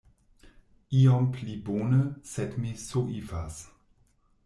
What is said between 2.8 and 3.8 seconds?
soifas.